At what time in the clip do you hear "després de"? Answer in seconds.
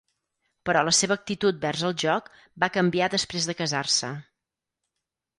3.17-3.55